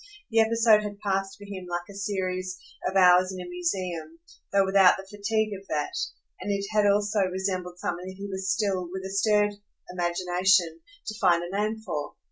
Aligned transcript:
The 0.31 0.39
episode 0.39 0.81
had 0.81 0.97
passed 1.01 1.37
for 1.37 1.45
him 1.45 1.67
like 1.69 1.87
a 1.87 1.93
series 1.93 2.57
of 2.89 2.95
hours 2.95 3.31
in 3.31 3.39
a 3.39 3.47
museum, 3.47 4.17
though 4.51 4.65
without 4.65 4.95
the 4.97 5.05
fatigue 5.07 5.53
of 5.53 5.67
that; 5.67 5.93
and 6.39 6.51
it 6.51 6.65
had 6.71 6.87
also 6.87 7.19
resembled 7.25 7.77
something 7.77 8.07
that 8.07 8.15
he 8.17 8.27
was 8.27 8.49
still, 8.51 8.89
with 8.91 9.03
a 9.05 9.11
stirred 9.11 9.53
imagination, 9.91 10.81
to 11.05 11.19
find 11.19 11.43
a 11.43 11.55
name 11.55 11.81
for. 11.85 12.15